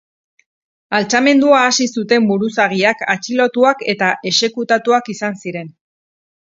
Altxamendua 0.99 1.59
hasi 1.65 1.87
zuten 2.01 2.25
buruzagiak 2.31 3.05
atxilotuak 3.17 3.87
eta 3.95 4.11
exekutatuak 4.33 5.15
izan 5.19 5.41
ziren. 5.45 5.75